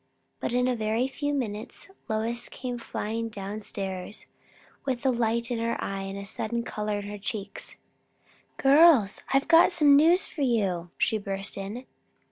But 0.39 0.51
in 0.51 0.67
a 0.67 0.75
very 0.75 1.07
few 1.07 1.31
minutes 1.31 1.87
Lois 2.09 2.49
came 2.49 2.79
flying 2.79 3.29
down 3.29 3.59
stairs, 3.59 4.25
with 4.83 5.05
light 5.05 5.51
in 5.51 5.59
her 5.59 5.77
eyes 5.79 6.09
and 6.09 6.17
a 6.17 6.25
sudden 6.25 6.63
colour 6.63 6.97
in 7.01 7.07
her 7.07 7.19
cheeks. 7.19 7.77
"Girls, 8.57 9.21
I've 9.31 9.47
got 9.47 9.71
some 9.71 9.95
news 9.95 10.25
for 10.25 10.41
you!" 10.41 10.89
she 10.97 11.19
burst 11.19 11.55
in. 11.55 11.85